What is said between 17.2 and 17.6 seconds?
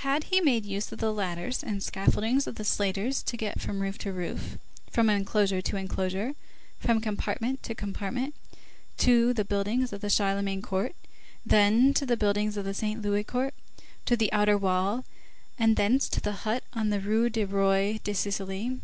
du